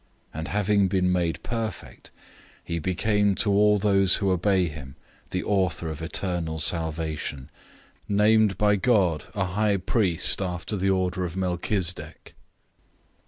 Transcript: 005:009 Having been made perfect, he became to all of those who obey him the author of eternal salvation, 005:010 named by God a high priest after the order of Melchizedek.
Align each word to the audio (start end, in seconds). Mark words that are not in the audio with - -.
005:009 0.33 0.47
Having 0.47 0.87
been 0.87 1.11
made 1.11 1.43
perfect, 1.43 2.09
he 2.63 2.79
became 2.79 3.35
to 3.35 3.51
all 3.51 3.75
of 3.75 3.81
those 3.81 4.15
who 4.15 4.31
obey 4.31 4.65
him 4.65 4.95
the 5.29 5.43
author 5.43 5.89
of 5.91 6.01
eternal 6.01 6.57
salvation, 6.57 7.51
005:010 8.09 8.15
named 8.17 8.57
by 8.57 8.75
God 8.75 9.25
a 9.35 9.45
high 9.45 9.77
priest 9.77 10.41
after 10.41 10.75
the 10.75 10.89
order 10.89 11.23
of 11.23 11.37
Melchizedek. 11.37 12.33